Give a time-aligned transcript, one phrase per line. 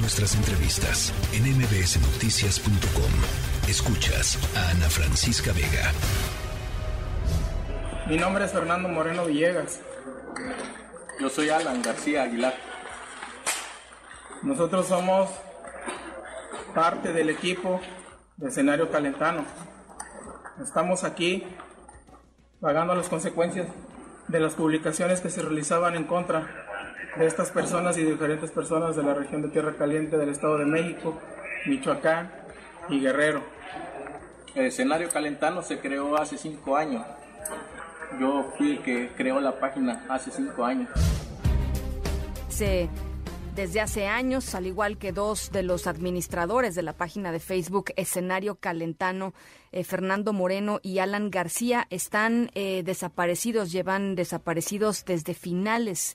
[0.00, 3.12] nuestras entrevistas en mbsnoticias.com.
[3.68, 5.92] Escuchas a Ana Francisca Vega.
[8.06, 9.80] Mi nombre es Fernando Moreno Villegas.
[11.20, 12.54] Yo soy Alan García Aguilar.
[14.42, 15.30] Nosotros somos
[16.74, 17.80] parte del equipo
[18.36, 19.44] de escenario calentano.
[20.62, 21.44] Estamos aquí
[22.60, 23.66] pagando las consecuencias
[24.28, 26.67] de las publicaciones que se realizaban en contra
[27.16, 30.66] de estas personas y diferentes personas de la región de Tierra Caliente del Estado de
[30.66, 31.18] México,
[31.66, 32.30] Michoacán
[32.88, 33.42] y Guerrero.
[34.54, 37.04] El escenario calentano se creó hace cinco años.
[38.20, 40.88] Yo fui el que creó la página hace cinco años.
[42.48, 42.88] Se
[43.58, 47.86] desde hace años, al igual que dos de los administradores de la página de Facebook
[47.96, 49.34] Escenario Calentano,
[49.72, 56.14] eh, Fernando Moreno y Alan García, están eh, desaparecidos, llevan desaparecidos desde finales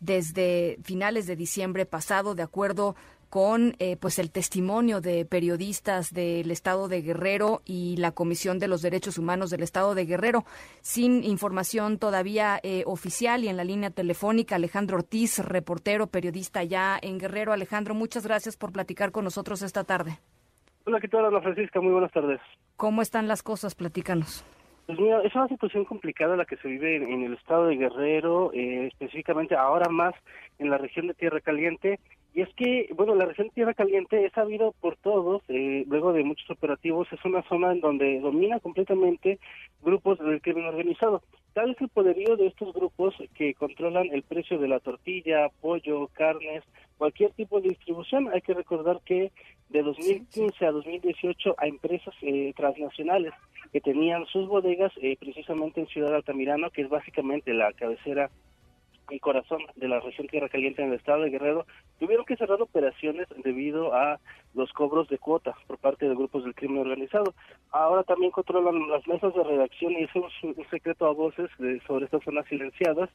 [0.00, 2.96] desde finales de diciembre pasado, de acuerdo
[3.30, 8.66] con eh, pues el testimonio de periodistas del estado de Guerrero y la Comisión de
[8.66, 10.44] los Derechos Humanos del estado de Guerrero.
[10.80, 16.98] Sin información todavía eh, oficial y en la línea telefónica, Alejandro Ortiz, reportero, periodista ya
[17.00, 17.52] en Guerrero.
[17.52, 20.18] Alejandro, muchas gracias por platicar con nosotros esta tarde.
[20.84, 21.80] Hola, ¿qué tal, Ana Francisca?
[21.80, 22.40] Muy buenas tardes.
[22.76, 23.76] ¿Cómo están las cosas?
[23.76, 24.44] Platícanos.
[24.90, 28.50] Pues mira, es una situación complicada la que se vive en, el estado de Guerrero,
[28.52, 30.16] eh, específicamente ahora más
[30.58, 32.00] en la región de Tierra Caliente,
[32.34, 36.12] y es que, bueno, la región de Tierra Caliente es sabido por todos, eh, luego
[36.12, 39.38] de muchos operativos, es una zona en donde domina completamente
[39.80, 41.22] grupos del crimen organizado.
[41.52, 46.08] Tal es el poderío de estos grupos que controlan el precio de la tortilla, pollo,
[46.14, 46.64] carnes,
[46.98, 48.28] cualquier tipo de distribución.
[48.32, 49.30] Hay que recordar que
[49.70, 53.32] de 2015 a 2018 a empresas eh, transnacionales
[53.72, 58.30] que tenían sus bodegas eh, precisamente en Ciudad Altamirano, que es básicamente la cabecera
[59.10, 61.66] el corazón de la región Tierra Caliente en el estado de Guerrero,
[61.98, 64.20] tuvieron que cerrar operaciones debido a
[64.54, 67.34] los cobros de cuotas por parte de grupos del crimen organizado.
[67.70, 71.50] Ahora también controlan las mesas de redacción y es un secreto a voces
[71.86, 73.10] sobre estas zonas silenciadas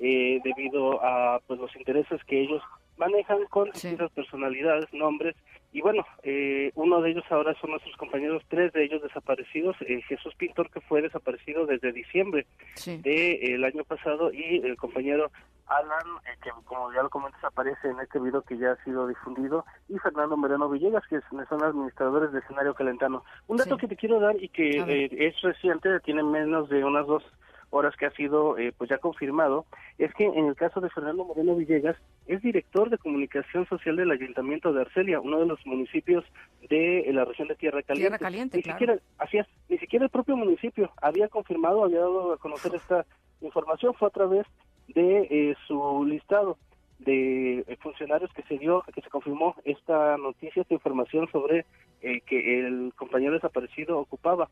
[0.00, 2.62] eh, debido a pues los intereses que ellos
[2.98, 5.34] manejan con distintas personalidades, nombres.
[5.72, 10.00] Y bueno, eh, uno de ellos ahora son nuestros compañeros, tres de ellos desaparecidos, eh,
[10.08, 12.46] Jesús Pintor que fue desaparecido desde diciembre
[12.86, 15.30] del de, año pasado y el compañero
[15.68, 19.06] Alan, eh, que como ya lo comentas aparece en este video que ya ha sido
[19.06, 23.24] difundido, y Fernando Moreno Villegas, que son administradores de escenario calentano.
[23.46, 27.06] Un dato que te quiero dar y que eh, es reciente, tiene menos de unas
[27.06, 27.24] dos
[27.70, 29.66] horas que ha sido eh, pues ya confirmado,
[29.98, 31.96] es que en el caso de Fernando Moreno Villegas
[32.26, 36.24] es director de comunicación social del Ayuntamiento de Arcelia, uno de los municipios
[36.68, 38.08] de la región de Tierra Caliente.
[38.08, 42.32] Tierra Caliente, ni siquiera, así es, ni siquiera el propio municipio había confirmado, había dado
[42.32, 43.04] a conocer esta
[43.40, 44.46] información, fue a través
[44.88, 46.58] de eh, su listado
[46.98, 51.64] de eh, funcionarios que se dio, que se confirmó esta noticia, esta información sobre
[52.00, 54.48] que el compañero desaparecido ocupaba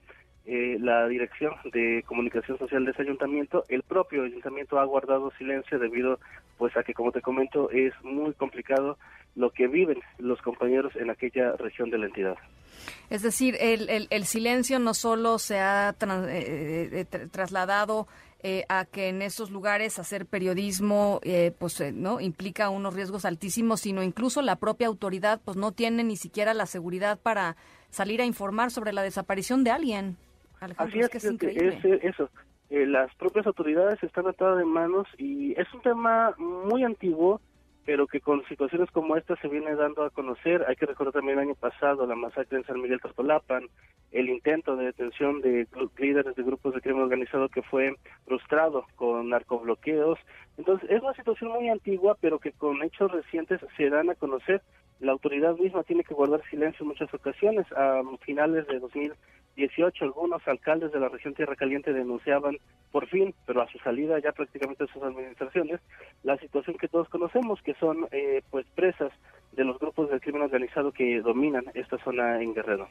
[0.49, 3.65] eh, la Dirección de Comunicación Social de ese ayuntamiento.
[3.69, 6.21] El propio ayuntamiento ha guardado silencio debido
[6.57, 8.97] pues a que, como te comento, es muy complicado
[9.35, 12.37] lo que viven los compañeros en aquella región de la entidad.
[13.11, 18.07] Es decir, el, el, silencio no solo se ha eh, eh, trasladado
[18.69, 21.21] a que en esos lugares hacer periodismo
[21.59, 26.17] pues no implica unos riesgos altísimos, sino incluso la propia autoridad pues no tiene ni
[26.17, 27.57] siquiera la seguridad para
[27.91, 30.17] salir a informar sobre la desaparición de alguien.
[30.61, 32.31] Así es, que es, eh, eso.
[32.71, 37.41] Eh, las propias autoridades están atadas de manos y es un tema muy antiguo,
[37.87, 40.65] pero que con situaciones como esta se viene dando a conocer.
[40.69, 43.69] Hay que recordar también el año pasado la masacre en San Miguel Totolapan,
[44.11, 47.95] el intento de detención de líderes de grupos de crimen organizado que fue
[48.27, 50.19] frustrado con narcobloqueos.
[50.59, 54.63] Entonces, es una situación muy antigua, pero que con hechos recientes se dan a conocer.
[55.01, 57.67] La autoridad misma tiene que guardar silencio en muchas ocasiones.
[57.73, 59.13] A finales de 2000
[59.57, 62.59] 18 algunos alcaldes de la región Tierra Caliente denunciaban
[62.93, 65.81] por fin, pero a su salida ya prácticamente sus administraciones,
[66.23, 69.13] la situación que todos conocemos, que son eh, pues presas
[69.53, 72.89] de los grupos del crimen organizado que dominan esta zona en Guerrero.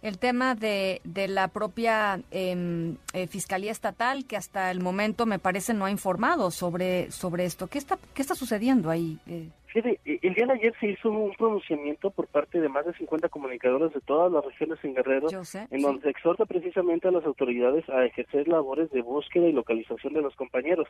[0.00, 5.40] El tema de, de la propia em, eh, Fiscalía Estatal, que hasta el momento me
[5.40, 7.66] parece no ha informado sobre, sobre esto.
[7.66, 9.18] ¿Qué está, qué está sucediendo ahí?
[9.26, 9.48] Eh?
[9.68, 13.28] Fíjate, el día de ayer se hizo un pronunciamiento por parte de más de 50
[13.28, 15.28] comunicadores de todas las regiones en Guerrero,
[15.70, 20.14] en donde se exhorta precisamente a las autoridades a ejercer labores de búsqueda y localización
[20.14, 20.88] de los compañeros.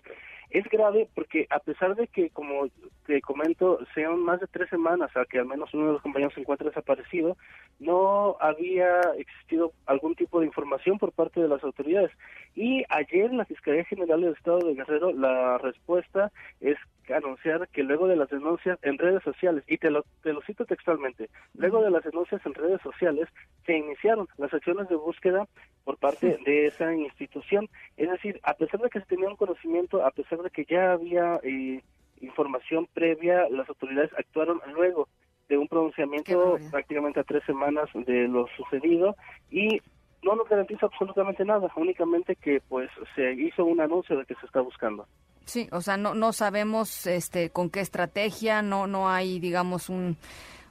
[0.51, 2.69] Es grave porque a pesar de que, como
[3.07, 6.35] te comento, sean más de tres semanas a que al menos uno de los compañeros
[6.35, 7.37] se encuentre desaparecido,
[7.81, 12.13] no había existido algún tipo de información por parte de las autoridades.
[12.55, 16.77] Y ayer la Fiscalía General del Estado de Guerrero, la respuesta es
[17.15, 20.41] anunciar que luego de las denuncias denuncias en redes sociales, y te lo, te lo
[20.43, 23.29] cito textualmente, luego de las denuncias en redes sociales
[23.67, 25.47] se iniciaron las acciones de búsqueda
[25.85, 27.69] por parte de esa institución.
[27.97, 30.93] Es decir, a pesar de que se tenía un conocimiento, a pesar de que ya
[30.93, 31.83] había eh,
[32.21, 35.09] información previa, las autoridades actuaron luego
[35.49, 39.17] de un pronunciamiento prácticamente a tres semanas de lo sucedido
[39.51, 39.81] y
[40.23, 44.47] no nos garantiza absolutamente nada, únicamente que pues se hizo un anuncio de que se
[44.47, 45.07] está buscando.
[45.49, 50.19] Sí, o sea, no no sabemos este con qué estrategia, no no hay digamos un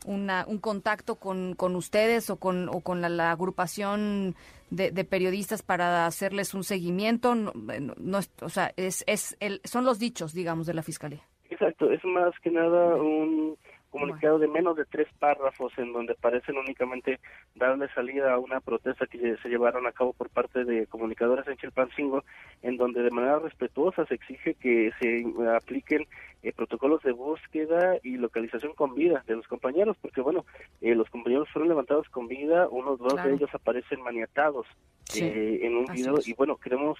[0.05, 4.35] una, un contacto con, con ustedes o con o con la, agrupación
[4.69, 10.31] de, periodistas para hacerles un seguimiento, no o sea, es es el, son los dichos,
[10.31, 11.23] digamos, de la fiscalía.
[11.49, 13.57] Exacto, es más que nada un
[13.89, 17.19] comunicado de menos de tres párrafos en donde parecen únicamente
[17.55, 21.57] darle salida a una protesta que se llevaron a cabo por parte de comunicadores en
[21.57, 22.23] Chilpancingo,
[22.61, 25.25] en donde de manera respetuosa se exige que se
[25.55, 26.07] apliquen
[26.43, 30.45] eh, protocolos de búsqueda y localización con vida de los compañeros, porque bueno,
[30.81, 34.67] eh, los compañeros fueron levantados con vida, unos dos de ellos aparecen maniatados
[35.15, 36.97] eh, en un video y bueno, queremos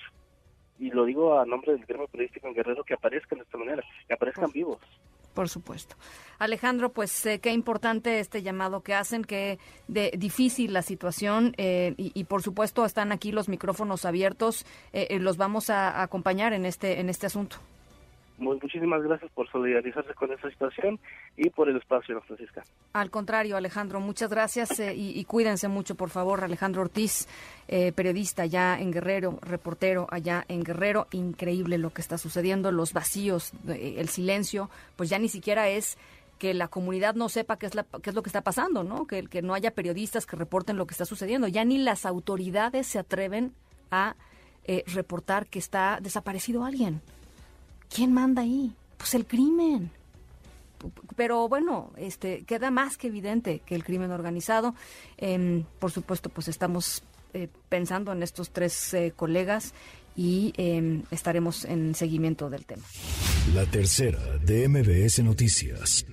[0.80, 3.84] y lo digo a nombre del gremio periodístico en Guerrero, que aparezcan de esta manera,
[4.08, 4.80] que aparezcan vivos.
[5.38, 5.96] Por supuesto.
[6.40, 11.94] Alejandro, pues eh, qué importante este llamado que hacen, qué de, difícil la situación eh,
[11.96, 14.66] y, por supuesto están aquí los micrófonos abiertos.
[14.94, 17.58] Eh, los vamos a, acompañar en este en este asunto.
[18.38, 21.00] Muchísimas gracias por solidarizarse con esta situación
[21.36, 22.64] y por el espacio, Francisca.
[22.94, 26.44] Al contrario, Alejandro, muchas gracias y, cuídense mucho, por favor.
[26.44, 27.28] Alejandro Ortiz,
[27.68, 31.08] periodista allá en Guerrero, reportero allá en Guerrero.
[31.12, 35.98] Increíble lo que está sucediendo, los vacíos, el silencio, pues ya ni siquiera es
[36.38, 39.08] que la comunidad no sepa qué es, la, qué es lo que está pasando, ¿no?
[39.08, 41.48] Que, que no haya periodistas que reporten lo que está sucediendo.
[41.48, 43.54] Ya ni las autoridades se atreven
[43.92, 44.16] a
[44.66, 47.02] eh, reportar que está desaparecido alguien.
[47.94, 48.74] ¿Quién manda ahí?
[48.98, 49.92] Pues el crimen.
[51.16, 54.76] Pero bueno, este queda más que evidente que el crimen organizado.
[55.18, 57.04] Em, por supuesto, pues estamos
[57.34, 59.74] eh, pensando en estos tres eh, colegas
[60.16, 62.84] y em, estaremos en seguimiento del tema.
[63.54, 66.06] La tercera de MBS Noticias.